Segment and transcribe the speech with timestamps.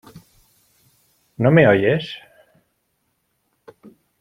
[1.43, 2.05] ¿no me oyes?